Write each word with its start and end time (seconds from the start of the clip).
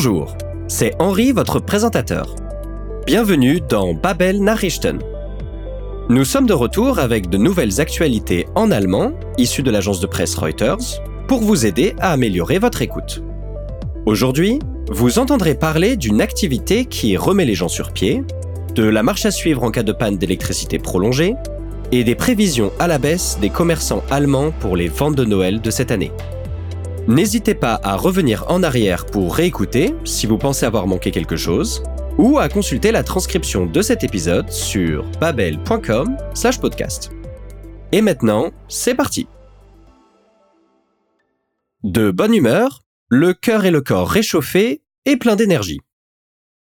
Bonjour, 0.00 0.36
c'est 0.68 0.94
Henri, 1.00 1.32
votre 1.32 1.58
présentateur. 1.58 2.36
Bienvenue 3.04 3.60
dans 3.60 3.94
Babel 3.94 4.40
Nachrichten. 4.40 5.00
Nous 6.08 6.24
sommes 6.24 6.46
de 6.46 6.52
retour 6.52 7.00
avec 7.00 7.28
de 7.28 7.36
nouvelles 7.36 7.80
actualités 7.80 8.46
en 8.54 8.70
allemand, 8.70 9.10
issues 9.38 9.64
de 9.64 9.72
l'agence 9.72 9.98
de 9.98 10.06
presse 10.06 10.36
Reuters, 10.36 11.02
pour 11.26 11.40
vous 11.40 11.66
aider 11.66 11.96
à 11.98 12.12
améliorer 12.12 12.60
votre 12.60 12.80
écoute. 12.80 13.24
Aujourd'hui, 14.06 14.60
vous 14.88 15.18
entendrez 15.18 15.56
parler 15.56 15.96
d'une 15.96 16.20
activité 16.20 16.84
qui 16.84 17.16
remet 17.16 17.44
les 17.44 17.54
gens 17.54 17.66
sur 17.66 17.90
pied, 17.90 18.22
de 18.76 18.84
la 18.84 19.02
marche 19.02 19.26
à 19.26 19.32
suivre 19.32 19.64
en 19.64 19.72
cas 19.72 19.82
de 19.82 19.90
panne 19.90 20.16
d'électricité 20.16 20.78
prolongée, 20.78 21.34
et 21.90 22.04
des 22.04 22.14
prévisions 22.14 22.70
à 22.78 22.86
la 22.86 22.98
baisse 22.98 23.36
des 23.40 23.50
commerçants 23.50 24.04
allemands 24.12 24.52
pour 24.60 24.76
les 24.76 24.86
ventes 24.86 25.16
de 25.16 25.24
Noël 25.24 25.60
de 25.60 25.72
cette 25.72 25.90
année. 25.90 26.12
N'hésitez 27.08 27.54
pas 27.54 27.80
à 27.84 27.96
revenir 27.96 28.44
en 28.48 28.62
arrière 28.62 29.06
pour 29.06 29.34
réécouter 29.34 29.94
si 30.04 30.26
vous 30.26 30.36
pensez 30.36 30.66
avoir 30.66 30.86
manqué 30.86 31.10
quelque 31.10 31.36
chose, 31.36 31.82
ou 32.18 32.38
à 32.38 32.50
consulter 32.50 32.92
la 32.92 33.02
transcription 33.02 33.64
de 33.64 33.80
cet 33.80 34.04
épisode 34.04 34.52
sur 34.52 35.10
babel.com/podcast. 35.18 37.10
Et 37.92 38.02
maintenant, 38.02 38.52
c'est 38.68 38.94
parti. 38.94 39.26
De 41.82 42.10
bonne 42.10 42.34
humeur, 42.34 42.82
le 43.08 43.32
cœur 43.32 43.64
et 43.64 43.70
le 43.70 43.80
corps 43.80 44.10
réchauffés 44.10 44.82
et 45.06 45.16
plein 45.16 45.34
d'énergie. 45.34 45.80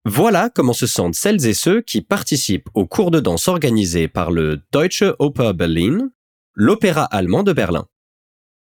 Voilà 0.04 0.50
comment 0.50 0.74
se 0.74 0.86
sentent 0.86 1.16
celles 1.16 1.48
et 1.48 1.54
ceux 1.54 1.80
qui 1.80 2.02
participent 2.02 2.68
au 2.74 2.86
cours 2.86 3.10
de 3.10 3.22
danse 3.22 3.48
organisé 3.48 4.10
par 4.10 4.32
le 4.32 4.60
Deutsche 4.74 5.06
Oper 5.18 5.54
Berlin, 5.54 6.10
l'opéra 6.56 7.06
allemand 7.06 7.44
de 7.44 7.54
Berlin. 7.54 7.88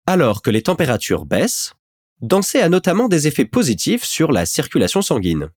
Alors 0.07 0.43
que 0.43 0.51
les 0.51 0.63
températures 0.63 1.27
baissent, 1.27 1.75
danser 2.21 2.61
a 2.61 2.69
notamment 2.69 3.09
des 3.09 3.27
effets 3.27 3.45
positifs 3.45 4.05
sur 4.05 4.33
la 4.33 4.47
circulation 4.47 5.03
sanguine. 5.03 5.51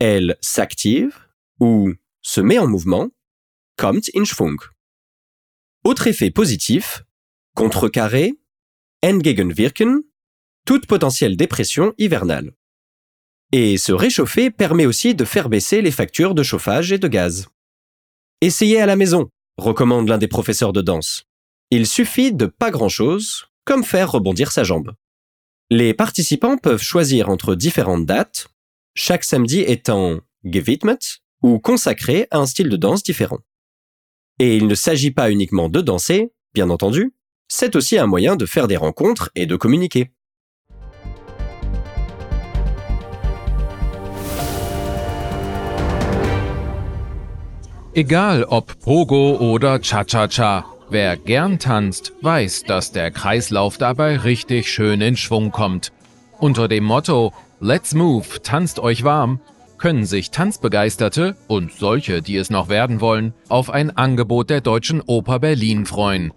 Elle 0.00 0.36
s'active 0.40 1.16
ou 1.60 1.92
se 2.22 2.40
met 2.40 2.58
en 2.58 2.66
mouvement, 2.66 3.10
kommt 3.76 4.10
in 4.14 4.24
Schwung. 4.24 4.58
Autre 5.84 6.06
effet 6.06 6.30
positif, 6.30 7.04
contrecarrer, 7.54 8.34
entgegenwirken, 9.04 10.02
toute 10.64 10.86
potentielle 10.86 11.36
dépression 11.36 11.92
hivernale. 11.98 12.52
Et 13.52 13.76
se 13.76 13.92
réchauffer 13.92 14.50
permet 14.50 14.86
aussi 14.86 15.14
de 15.14 15.24
faire 15.24 15.48
baisser 15.48 15.82
les 15.82 15.90
factures 15.90 16.34
de 16.34 16.42
chauffage 16.42 16.92
et 16.92 16.98
de 16.98 17.08
gaz. 17.08 17.48
Essayez 18.40 18.80
à 18.80 18.86
la 18.86 18.96
maison, 18.96 19.28
recommande 19.56 20.08
l'un 20.08 20.18
des 20.18 20.28
professeurs 20.28 20.72
de 20.72 20.80
danse. 20.80 21.24
Il 21.70 21.86
suffit 21.86 22.32
de 22.32 22.46
pas 22.46 22.70
grand-chose, 22.70 23.46
comme 23.64 23.84
faire 23.84 24.10
rebondir 24.10 24.52
sa 24.52 24.64
jambe. 24.64 24.92
Les 25.70 25.94
participants 25.94 26.58
peuvent 26.58 26.82
choisir 26.82 27.28
entre 27.28 27.54
différentes 27.54 28.06
dates, 28.06 28.48
chaque 28.94 29.24
samedi 29.24 29.60
étant 29.60 30.20
gewidmet 30.44 30.98
ou 31.42 31.58
consacré 31.58 32.28
à 32.30 32.38
un 32.38 32.46
style 32.46 32.68
de 32.68 32.76
danse 32.76 33.02
différent. 33.02 33.38
Et 34.38 34.56
il 34.56 34.66
ne 34.66 34.74
s'agit 34.74 35.10
pas 35.10 35.30
uniquement 35.30 35.68
de 35.68 35.80
danser, 35.80 36.32
bien 36.54 36.70
entendu, 36.70 37.14
c'est 37.48 37.76
aussi 37.76 37.98
un 37.98 38.06
moyen 38.06 38.36
de 38.36 38.46
faire 38.46 38.68
des 38.68 38.76
rencontres 38.76 39.30
et 39.34 39.46
de 39.46 39.56
communiquer. 39.56 40.10
Ob 47.94 48.72
Pogo 48.82 49.58
Cha-Cha-Cha, 49.82 50.64
wer 50.92 51.16
gern 51.16 51.58
tanzt, 51.58 52.12
weiß, 52.20 52.64
dass 52.64 52.92
der 52.92 53.10
Kreislauf 53.10 53.78
dabei 53.78 54.18
richtig 54.18 54.70
schön 54.70 55.00
in 55.00 55.16
Schwung 55.16 55.50
kommt. 55.50 55.92
Unter 56.38 56.68
dem 56.68 56.84
Motto 56.84 57.32
Let's 57.60 57.94
Move, 57.94 58.26
tanzt 58.42 58.78
euch 58.78 59.04
warm, 59.04 59.40
können 59.78 60.04
sich 60.04 60.30
Tanzbegeisterte 60.30 61.36
und 61.48 61.72
solche, 61.72 62.22
die 62.22 62.36
es 62.36 62.50
noch 62.50 62.68
werden 62.68 63.00
wollen, 63.00 63.34
auf 63.48 63.70
ein 63.70 63.96
Angebot 63.96 64.50
der 64.50 64.60
Deutschen 64.60 65.00
Oper 65.00 65.38
Berlin 65.38 65.86
freuen. 65.86 66.32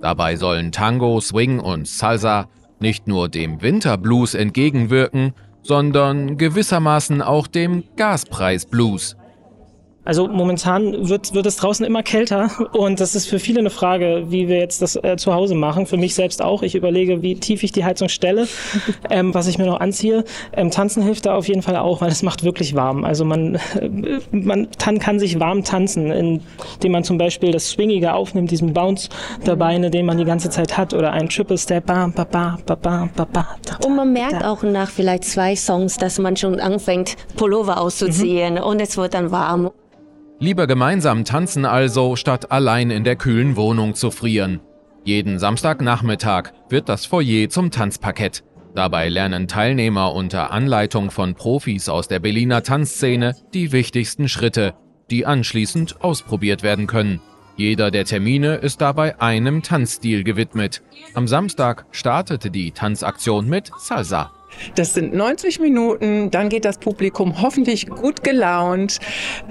Dabei 0.00 0.36
sollen 0.36 0.72
Tango, 0.72 1.20
Swing 1.20 1.58
und 1.58 1.88
Salsa 1.88 2.48
nicht 2.78 3.08
nur 3.08 3.28
dem 3.28 3.62
Winterblues 3.62 4.34
entgegenwirken, 4.34 5.32
sondern 5.62 6.36
gewissermaßen 6.36 7.22
auch 7.22 7.46
dem 7.46 7.84
Gaspreisblues. 7.96 9.16
Also 10.06 10.28
momentan 10.28 11.08
wird, 11.08 11.34
wird 11.34 11.46
es 11.46 11.56
draußen 11.56 11.84
immer 11.84 12.02
kälter 12.02 12.48
und 12.72 13.00
das 13.00 13.14
ist 13.14 13.26
für 13.26 13.38
viele 13.38 13.58
eine 13.58 13.70
Frage, 13.70 14.24
wie 14.28 14.48
wir 14.48 14.58
jetzt 14.58 14.80
das 14.80 14.96
äh, 14.96 15.16
zu 15.16 15.34
Hause 15.34 15.54
machen. 15.54 15.84
Für 15.84 15.96
mich 15.96 16.14
selbst 16.14 16.40
auch. 16.40 16.62
Ich 16.62 16.74
überlege, 16.74 17.22
wie 17.22 17.34
tief 17.34 17.62
ich 17.62 17.72
die 17.72 17.84
Heizung 17.84 18.08
stelle, 18.08 18.46
ähm, 19.10 19.34
was 19.34 19.48
ich 19.48 19.58
mir 19.58 19.66
noch 19.66 19.80
anziehe. 19.80 20.24
Ähm, 20.54 20.70
tanzen 20.70 21.02
hilft 21.02 21.26
da 21.26 21.34
auf 21.34 21.48
jeden 21.48 21.62
Fall 21.62 21.76
auch, 21.76 22.00
weil 22.00 22.10
es 22.10 22.22
macht 22.22 22.44
wirklich 22.44 22.74
warm. 22.74 23.04
Also 23.04 23.24
man, 23.24 23.56
äh, 23.56 23.88
man 24.30 24.68
tan 24.78 24.98
kann 24.98 25.18
sich 25.18 25.40
warm 25.40 25.64
tanzen, 25.64 26.10
indem 26.10 26.92
man 26.92 27.04
zum 27.04 27.18
Beispiel 27.18 27.50
das 27.50 27.68
Swingige 27.68 28.14
aufnimmt, 28.14 28.50
diesen 28.50 28.72
Bounce 28.72 29.08
der 29.44 29.56
Beine, 29.56 29.90
den 29.90 30.06
man 30.06 30.18
die 30.18 30.24
ganze 30.24 30.50
Zeit 30.50 30.78
hat 30.78 30.94
oder 30.94 31.12
ein 31.12 31.28
Triple 31.28 31.58
Step. 31.58 31.86
Ba, 31.86 32.10
ba, 32.14 32.24
ba, 32.24 32.58
ba, 32.64 32.76
ba, 32.76 33.08
ba, 33.14 33.24
ba, 33.24 33.46
und 33.84 33.96
man 33.96 34.12
merkt 34.12 34.44
auch 34.44 34.62
nach 34.62 34.90
vielleicht 34.90 35.24
zwei 35.24 35.56
Songs, 35.56 35.96
dass 35.96 36.18
man 36.18 36.36
schon 36.36 36.60
anfängt, 36.60 37.16
Pullover 37.36 37.80
auszuziehen 37.80 38.54
mhm. 38.54 38.62
und 38.62 38.80
es 38.80 38.96
wird 38.96 39.14
dann 39.14 39.30
warm. 39.30 39.70
Lieber 40.38 40.66
gemeinsam 40.66 41.24
tanzen 41.24 41.64
also, 41.64 42.14
statt 42.14 42.52
allein 42.52 42.90
in 42.90 43.04
der 43.04 43.16
kühlen 43.16 43.56
Wohnung 43.56 43.94
zu 43.94 44.10
frieren. 44.10 44.60
Jeden 45.02 45.38
Samstagnachmittag 45.38 46.52
wird 46.68 46.88
das 46.90 47.06
Foyer 47.06 47.48
zum 47.48 47.70
Tanzparkett. 47.70 48.44
Dabei 48.74 49.08
lernen 49.08 49.48
Teilnehmer 49.48 50.12
unter 50.12 50.50
Anleitung 50.50 51.10
von 51.10 51.34
Profis 51.34 51.88
aus 51.88 52.08
der 52.08 52.18
Berliner 52.18 52.62
Tanzszene 52.62 53.34
die 53.54 53.72
wichtigsten 53.72 54.28
Schritte, 54.28 54.74
die 55.10 55.24
anschließend 55.24 56.02
ausprobiert 56.02 56.62
werden 56.62 56.86
können. 56.86 57.22
Jeder 57.56 57.90
der 57.90 58.04
Termine 58.04 58.56
ist 58.56 58.82
dabei 58.82 59.18
einem 59.18 59.62
Tanzstil 59.62 60.24
gewidmet. 60.24 60.82
Am 61.14 61.26
Samstag 61.26 61.86
startete 61.90 62.50
die 62.50 62.72
Tanzaktion 62.72 63.48
mit 63.48 63.70
Salsa. 63.78 64.35
Das 64.74 64.94
sind 64.94 65.14
90 65.14 65.60
Minuten, 65.60 66.30
dann 66.30 66.48
geht 66.48 66.64
das 66.64 66.78
Publikum 66.78 67.40
hoffentlich 67.42 67.88
gut 67.88 68.22
gelaunt, 68.24 68.98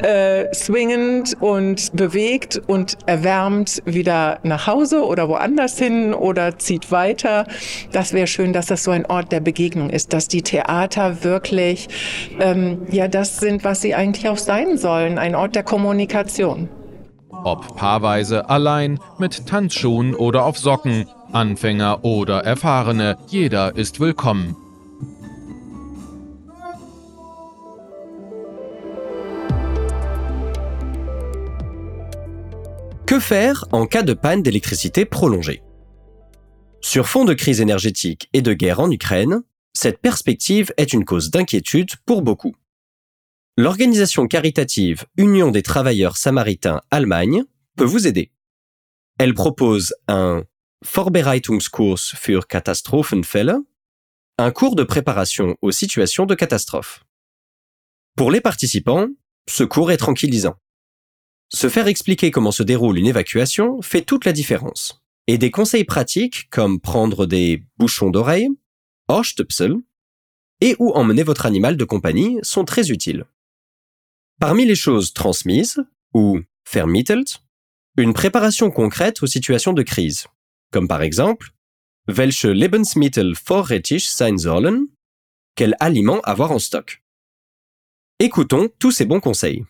äh, 0.01 0.53
swingend 0.53 1.35
und 1.39 1.95
bewegt 1.95 2.61
und 2.67 2.97
erwärmt 3.05 3.81
wieder 3.85 4.39
nach 4.43 4.67
Hause 4.67 5.05
oder 5.05 5.29
woanders 5.29 5.77
hin 5.77 6.13
oder 6.13 6.57
zieht 6.57 6.91
weiter. 6.91 7.45
Das 7.91 8.13
wäre 8.13 8.27
schön, 8.27 8.53
dass 8.53 8.67
das 8.67 8.83
so 8.83 8.91
ein 8.91 9.05
Ort 9.05 9.31
der 9.31 9.39
Begegnung 9.39 9.89
ist, 9.89 10.13
dass 10.13 10.27
die 10.27 10.41
Theater 10.41 11.23
wirklich 11.23 11.87
ähm, 12.39 12.81
ja 12.91 13.07
das 13.07 13.37
sind, 13.37 13.63
was 13.63 13.81
sie 13.81 13.95
eigentlich 13.95 14.29
auch 14.29 14.37
sein 14.37 14.77
sollen, 14.77 15.17
ein 15.17 15.35
Ort 15.35 15.55
der 15.55 15.63
Kommunikation. 15.63 16.69
Ob 17.43 17.75
paarweise, 17.75 18.49
allein, 18.49 18.99
mit 19.19 19.45
Tanzschuhen 19.45 20.15
oder 20.15 20.45
auf 20.45 20.57
Socken, 20.57 21.05
Anfänger 21.31 22.03
oder 22.03 22.43
Erfahrene, 22.43 23.17
jeder 23.27 23.75
ist 23.75 23.99
willkommen. 23.99 24.55
Que 33.15 33.21
faire 33.21 33.63
en 33.71 33.85
cas 33.87 34.03
de 34.03 34.11
panne 34.11 34.43
d'électricité 34.43 35.05
prolongée 35.05 35.63
Sur 36.81 37.07
fond 37.07 37.23
de 37.23 37.33
crise 37.33 37.61
énergétique 37.61 38.27
et 38.33 38.41
de 38.41 38.51
guerre 38.51 38.81
en 38.81 38.91
Ukraine, 38.91 39.41
cette 39.71 40.01
perspective 40.01 40.73
est 40.75 40.91
une 40.91 41.05
cause 41.05 41.31
d'inquiétude 41.31 41.91
pour 42.05 42.23
beaucoup. 42.23 42.53
L'organisation 43.55 44.27
caritative 44.27 45.05
Union 45.15 45.51
des 45.51 45.61
travailleurs 45.61 46.17
samaritains 46.17 46.81
Allemagne 46.91 47.45
peut 47.77 47.85
vous 47.85 48.05
aider. 48.05 48.33
Elle 49.17 49.33
propose 49.33 49.95
un 50.09 50.43
Vorbereitungskurs 50.83 52.17
für 52.17 52.45
Katastrophenfälle, 52.49 53.55
un 54.37 54.51
cours 54.51 54.75
de 54.75 54.83
préparation 54.83 55.55
aux 55.61 55.71
situations 55.71 56.25
de 56.25 56.35
catastrophe. 56.35 57.05
Pour 58.17 58.29
les 58.29 58.41
participants, 58.41 59.07
ce 59.47 59.63
cours 59.63 59.93
est 59.93 60.03
tranquillisant. 60.05 60.57
Se 61.49 61.69
faire 61.69 61.87
expliquer 61.87 62.31
comment 62.31 62.51
se 62.51 62.63
déroule 62.63 62.97
une 62.97 63.07
évacuation 63.07 63.81
fait 63.81 64.01
toute 64.01 64.25
la 64.25 64.33
différence. 64.33 65.03
Et 65.27 65.37
des 65.37 65.51
conseils 65.51 65.85
pratiques 65.85 66.49
comme 66.49 66.79
prendre 66.79 67.25
des 67.25 67.63
bouchons 67.77 68.09
d'oreille, 68.09 68.49
Ohrstöpsel, 69.07 69.75
et 70.61 70.75
ou 70.79 70.91
emmener 70.91 71.23
votre 71.23 71.45
animal 71.45 71.77
de 71.77 71.85
compagnie 71.85 72.37
sont 72.41 72.65
très 72.65 72.89
utiles. 72.91 73.25
Parmi 74.39 74.65
les 74.65 74.75
choses 74.75 75.13
transmises, 75.13 75.83
ou 76.13 76.39
vermittelt, 76.71 77.41
une 77.97 78.13
préparation 78.13 78.71
concrète 78.71 79.23
aux 79.23 79.27
situations 79.27 79.73
de 79.73 79.83
crise, 79.83 80.27
comme 80.71 80.87
par 80.87 81.01
exemple, 81.01 81.51
welche 82.07 82.45
Lebensmittel 82.45 83.33
vorrätig 83.33 84.01
sein 84.09 84.37
sollen, 84.37 84.87
quel 85.55 85.75
aliment 85.79 86.21
avoir 86.21 86.51
en 86.51 86.59
stock. 86.59 87.01
Écoutons 88.19 88.69
tous 88.79 88.91
ces 88.91 89.05
bons 89.05 89.19
conseils. 89.19 89.65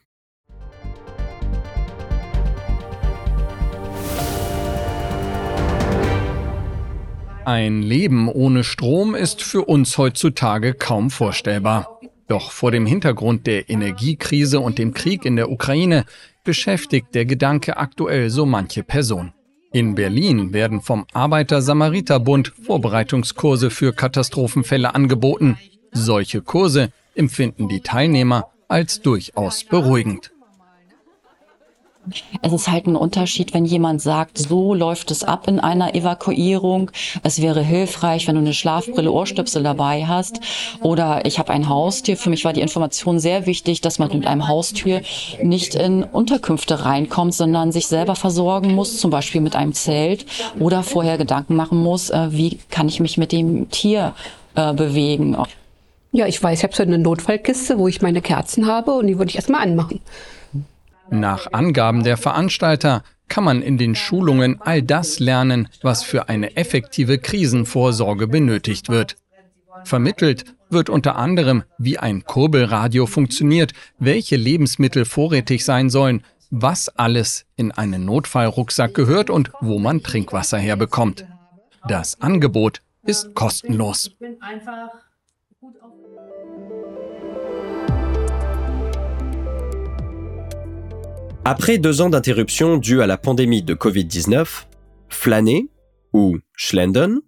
Ein 7.45 7.83
Leben 7.83 8.27
ohne 8.27 8.63
Strom 8.63 9.13
ist 9.13 9.43
für 9.43 9.65
uns 9.65 9.99
heutzutage 9.99 10.73
kaum 10.73 11.11
vorstellbar. 11.11 11.99
Doch 12.27 12.49
vor 12.49 12.71
dem 12.71 12.87
Hintergrund 12.87 13.45
der 13.45 13.69
Energiekrise 13.69 14.59
und 14.59 14.79
dem 14.79 14.95
Krieg 14.95 15.25
in 15.25 15.35
der 15.35 15.51
Ukraine 15.51 16.05
beschäftigt 16.43 17.13
der 17.13 17.25
Gedanke 17.25 17.77
aktuell 17.77 18.31
so 18.31 18.47
manche 18.47 18.81
Person. 18.81 19.31
In 19.71 19.93
Berlin 19.93 20.53
werden 20.53 20.81
vom 20.81 21.05
Arbeiter-Samariter-Bund 21.13 22.51
Vorbereitungskurse 22.65 23.69
für 23.69 23.93
Katastrophenfälle 23.93 24.95
angeboten. 24.95 25.59
Solche 25.91 26.41
Kurse 26.41 26.91
empfinden 27.13 27.69
die 27.69 27.81
Teilnehmer 27.81 28.47
als 28.67 29.01
durchaus 29.01 29.63
beruhigend. 29.65 30.31
Es 32.41 32.53
ist 32.53 32.71
halt 32.71 32.87
ein 32.87 32.95
Unterschied, 32.95 33.53
wenn 33.53 33.65
jemand 33.65 34.01
sagt, 34.01 34.37
so 34.37 34.73
läuft 34.73 35.11
es 35.11 35.23
ab 35.23 35.47
in 35.47 35.59
einer 35.59 35.95
Evakuierung. 35.95 36.91
Es 37.23 37.41
wäre 37.41 37.61
hilfreich, 37.61 38.27
wenn 38.27 38.35
du 38.35 38.41
eine 38.41 38.53
Schlafbrille, 38.53 39.11
Ohrstöpsel 39.11 39.63
dabei 39.63 40.05
hast. 40.05 40.39
Oder 40.81 41.25
ich 41.25 41.39
habe 41.39 41.51
ein 41.51 41.69
Haustier. 41.69 42.17
Für 42.17 42.29
mich 42.29 42.45
war 42.45 42.53
die 42.53 42.61
Information 42.61 43.19
sehr 43.19 43.45
wichtig, 43.45 43.81
dass 43.81 43.99
man 43.99 44.11
mit 44.11 44.27
einem 44.27 44.47
Haustier 44.47 45.01
nicht 45.41 45.75
in 45.75 46.03
Unterkünfte 46.03 46.85
reinkommt, 46.85 47.33
sondern 47.33 47.71
sich 47.71 47.87
selber 47.87 48.15
versorgen 48.15 48.75
muss, 48.75 48.99
zum 48.99 49.11
Beispiel 49.11 49.41
mit 49.41 49.55
einem 49.55 49.73
Zelt. 49.73 50.25
Oder 50.59 50.83
vorher 50.83 51.17
Gedanken 51.17 51.55
machen 51.55 51.81
muss, 51.81 52.09
äh, 52.09 52.27
wie 52.31 52.59
kann 52.69 52.87
ich 52.87 52.99
mich 52.99 53.17
mit 53.17 53.31
dem 53.31 53.69
Tier 53.69 54.13
äh, 54.55 54.73
bewegen. 54.73 55.35
Ja, 56.11 56.27
ich 56.27 56.41
weiß, 56.41 56.59
ich 56.59 56.63
habe 56.63 56.73
so 56.73 56.83
eine 56.83 56.97
Notfallkiste, 56.97 57.77
wo 57.77 57.89
ich 57.89 58.01
meine 58.01 58.21
Kerzen 58.21 58.67
habe 58.67 58.93
und 58.93 59.07
die 59.07 59.17
würde 59.17 59.29
ich 59.29 59.35
erstmal 59.35 59.63
anmachen. 59.63 59.99
Nach 61.09 61.53
Angaben 61.53 62.03
der 62.03 62.17
Veranstalter 62.17 63.03
kann 63.27 63.43
man 63.43 63.61
in 63.61 63.77
den 63.77 63.95
Schulungen 63.95 64.61
all 64.61 64.81
das 64.81 65.19
lernen, 65.19 65.67
was 65.81 66.03
für 66.03 66.29
eine 66.29 66.55
effektive 66.55 67.17
Krisenvorsorge 67.17 68.27
benötigt 68.27 68.89
wird. 68.89 69.15
Vermittelt 69.83 70.45
wird 70.69 70.89
unter 70.89 71.15
anderem, 71.15 71.63
wie 71.77 71.97
ein 71.97 72.23
Kurbelradio 72.23 73.05
funktioniert, 73.05 73.73
welche 73.99 74.35
Lebensmittel 74.35 75.05
vorrätig 75.05 75.63
sein 75.63 75.89
sollen, 75.89 76.23
was 76.49 76.89
alles 76.89 77.45
in 77.55 77.71
einen 77.71 78.05
Notfallrucksack 78.05 78.93
gehört 78.93 79.29
und 79.29 79.51
wo 79.61 79.79
man 79.79 80.01
Trinkwasser 80.03 80.57
herbekommt. 80.57 81.25
Das 81.87 82.21
Angebot 82.21 82.81
ist 83.03 83.35
kostenlos. 83.35 84.11
Après 91.47 91.77
deux 91.77 92.01
ans 92.01 92.09
d'interruption 92.09 92.77
due 92.77 93.03
à 93.03 93.05
la 93.05 93.19
pandémie 93.19 93.61
de 93.61 93.75
Covid-19, 93.75 94.65
flâner, 95.09 95.69
ou 96.11 96.39
schlenden, 96.53 97.21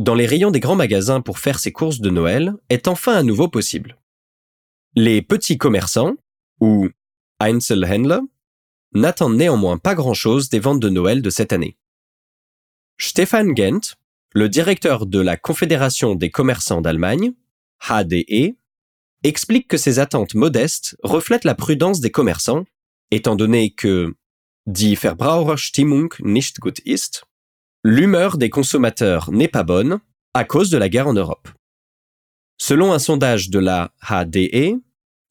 dans 0.00 0.16
les 0.16 0.26
rayons 0.26 0.50
des 0.50 0.58
grands 0.58 0.74
magasins 0.74 1.20
pour 1.20 1.38
faire 1.38 1.60
ses 1.60 1.70
courses 1.70 2.00
de 2.00 2.10
Noël 2.10 2.54
est 2.70 2.88
enfin 2.88 3.14
à 3.14 3.22
nouveau 3.22 3.46
possible. 3.46 4.00
Les 4.96 5.22
petits 5.22 5.58
commerçants, 5.58 6.16
ou 6.60 6.88
Einzelhändler, 7.38 8.18
n'attendent 8.94 9.36
néanmoins 9.36 9.78
pas 9.78 9.94
grand-chose 9.94 10.48
des 10.48 10.58
ventes 10.58 10.80
de 10.80 10.88
Noël 10.88 11.22
de 11.22 11.30
cette 11.30 11.52
année. 11.52 11.76
Stefan 12.98 13.56
Gent, 13.56 13.94
le 14.34 14.48
directeur 14.48 15.06
de 15.06 15.20
la 15.20 15.36
Confédération 15.36 16.16
des 16.16 16.30
commerçants 16.30 16.80
d'Allemagne, 16.80 17.32
HDE, 17.88 18.56
explique 19.22 19.68
que 19.68 19.76
ces 19.76 20.00
attentes 20.00 20.34
modestes 20.34 20.96
reflètent 21.04 21.44
la 21.44 21.54
prudence 21.54 22.00
des 22.00 22.10
commerçants 22.10 22.64
étant 23.12 23.36
donné 23.36 23.70
que 23.70 24.14
die 24.66 24.96
Verbraucherstimmung 24.96 26.14
nicht 26.20 26.58
gut 26.60 26.80
ist, 26.84 27.24
l'humeur 27.84 28.38
des 28.38 28.50
consommateurs 28.50 29.30
n'est 29.30 29.48
pas 29.48 29.64
bonne 29.64 30.00
à 30.34 30.44
cause 30.44 30.70
de 30.70 30.78
la 30.78 30.88
guerre 30.88 31.08
en 31.08 31.12
Europe. 31.12 31.48
Selon 32.58 32.92
un 32.92 32.98
sondage 32.98 33.50
de 33.50 33.58
la 33.58 33.92
HDE, 34.08 34.80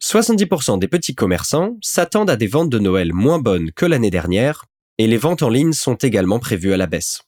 70% 0.01 0.79
des 0.79 0.87
petits 0.87 1.15
commerçants 1.15 1.77
s'attendent 1.81 2.29
à 2.29 2.35
des 2.35 2.47
ventes 2.47 2.69
de 2.69 2.79
Noël 2.79 3.13
moins 3.13 3.39
bonnes 3.39 3.71
que 3.71 3.85
l'année 3.85 4.09
dernière 4.11 4.65
et 4.97 5.07
les 5.07 5.17
ventes 5.17 5.41
en 5.41 5.49
ligne 5.49 5.73
sont 5.73 5.95
également 5.95 6.39
prévues 6.39 6.73
à 6.73 6.77
la 6.77 6.87
baisse. 6.87 7.23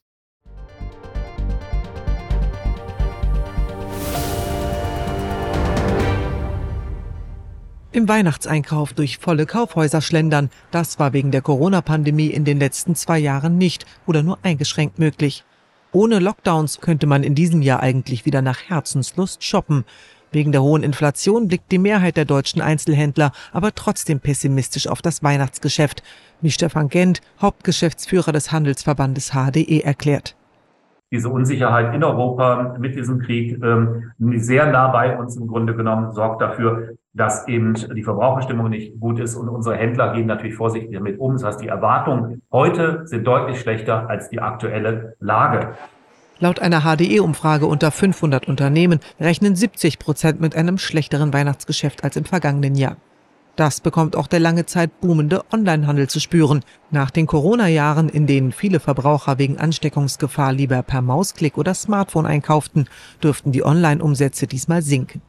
Im 7.93 8.09
Weihnachtseinkauf 8.09 8.93
durch 8.93 9.19
volle 9.19 9.45
Kaufhäuser 9.45 10.01
schlendern, 10.01 10.49
das 10.71 10.97
war 10.97 11.13
wegen 11.13 11.29
der 11.29 11.43
Corona-Pandemie 11.43 12.25
in 12.25 12.43
den 12.43 12.57
letzten 12.57 12.95
zwei 12.95 13.19
Jahren 13.19 13.59
nicht 13.59 13.85
oder 14.07 14.23
nur 14.23 14.39
eingeschränkt 14.41 14.97
möglich. 14.97 15.43
Ohne 15.91 16.17
Lockdowns 16.17 16.81
könnte 16.81 17.05
man 17.05 17.21
in 17.21 17.35
diesem 17.35 17.61
Jahr 17.61 17.81
eigentlich 17.81 18.25
wieder 18.25 18.41
nach 18.41 18.67
Herzenslust 18.67 19.43
shoppen. 19.43 19.85
Wegen 20.31 20.51
der 20.51 20.63
hohen 20.63 20.81
Inflation 20.81 21.47
blickt 21.47 21.71
die 21.71 21.77
Mehrheit 21.77 22.17
der 22.17 22.25
deutschen 22.25 22.63
Einzelhändler 22.63 23.31
aber 23.51 23.75
trotzdem 23.75 24.19
pessimistisch 24.19 24.87
auf 24.87 25.03
das 25.03 25.21
Weihnachtsgeschäft, 25.21 26.01
wie 26.41 26.49
Stefan 26.49 26.89
Gent, 26.89 27.21
Hauptgeschäftsführer 27.39 28.31
des 28.31 28.51
Handelsverbandes 28.51 29.33
HDE, 29.33 29.83
erklärt 29.83 30.35
diese 31.11 31.29
Unsicherheit 31.29 31.93
in 31.93 32.03
Europa 32.03 32.75
mit 32.79 32.95
diesem 32.95 33.19
Krieg 33.19 33.63
ähm, 33.63 34.11
sehr 34.37 34.71
nah 34.71 34.87
bei 34.87 35.15
uns 35.15 35.37
im 35.37 35.45
Grunde 35.45 35.75
genommen 35.75 36.11
sorgt 36.11 36.41
dafür, 36.41 36.95
dass 37.13 37.47
eben 37.47 37.75
die 37.95 38.03
Verbraucherstimmung 38.03 38.69
nicht 38.69 38.99
gut 38.99 39.19
ist 39.19 39.35
und 39.35 39.47
unsere 39.47 39.75
Händler 39.75 40.13
gehen 40.13 40.25
natürlich 40.25 40.55
vorsichtig 40.55 40.91
damit 40.93 41.19
um. 41.19 41.33
Das 41.33 41.43
heißt, 41.43 41.61
die 41.61 41.67
Erwartungen 41.67 42.41
heute 42.51 43.03
sind 43.05 43.25
deutlich 43.25 43.59
schlechter 43.59 44.09
als 44.09 44.29
die 44.29 44.39
aktuelle 44.39 45.15
Lage. 45.19 45.75
Laut 46.39 46.59
einer 46.59 46.81
HDE-Umfrage 46.81 47.67
unter 47.67 47.91
500 47.91 48.47
Unternehmen 48.47 48.99
rechnen 49.19 49.55
70 49.55 49.99
Prozent 49.99 50.41
mit 50.41 50.55
einem 50.55 50.77
schlechteren 50.77 51.31
Weihnachtsgeschäft 51.31 52.03
als 52.03 52.17
im 52.17 52.25
vergangenen 52.25 52.75
Jahr. 52.75 52.97
Das 53.55 53.81
bekommt 53.81 54.15
auch 54.15 54.25
der 54.25 54.39
lange 54.39 54.65
Zeit 54.65 54.99
boomende 54.99 55.43
Onlinehandel 55.53 56.09
zu 56.09 56.19
spüren. 56.19 56.61
Nach 56.89 57.11
den 57.11 57.27
Corona-Jahren, 57.27 58.09
in 58.09 58.25
denen 58.25 58.51
viele 58.51 58.79
Verbraucher 58.79 59.37
wegen 59.37 59.59
Ansteckungsgefahr 59.59 60.51
lieber 60.51 60.81
per 60.81 61.03
Mausklick 61.03 61.59
oder 61.59 61.75
Smartphone 61.75 62.25
einkauften, 62.25 62.89
dürften 63.21 63.51
die 63.51 63.63
Online-Umsätze 63.63 64.47
diesmal 64.47 64.81
sinken. 64.81 65.21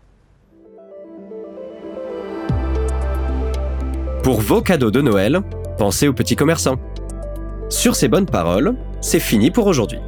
Pour 4.24 4.40
vos 4.40 4.60
cadeaux 4.62 4.90
de 4.90 5.02
Noël, 5.02 5.42
pensez 5.76 6.08
aux 6.08 6.14
petits 6.14 6.34
commerçants. 6.34 6.80
Sur 7.68 7.94
ces 7.94 8.08
bonnes 8.08 8.24
paroles, 8.24 8.74
c'est 9.02 9.20
fini 9.20 9.50
pour 9.50 9.66
aujourd'hui. 9.66 9.98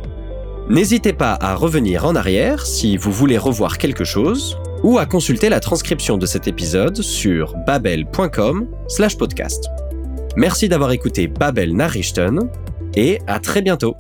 N'hésitez 0.71 1.13
pas 1.13 1.37
à 1.39 1.55
revenir 1.55 2.07
en 2.07 2.17
arrière 2.17 2.65
si 2.65 2.97
vous 2.97 3.13
voulez 3.13 3.37
revoir 3.37 3.77
quelque 3.77 4.05
chose 4.05 4.57
ou 4.83 4.97
à 4.97 5.05
consulter 5.05 5.51
la 5.51 5.61
transcription 5.61 6.17
de 6.17 6.25
cet 6.25 6.49
épisode 6.49 6.97
sur 6.97 7.55
babel.com/podcast. 7.67 9.67
Merci 10.35 10.71
d'avoir 10.71 10.93
écouté 10.93 11.27
Babel 11.27 11.77
Nachrichten 11.77 12.49
et 12.95 13.21
à 13.27 13.39
très 13.39 13.61
bientôt. 13.61 13.97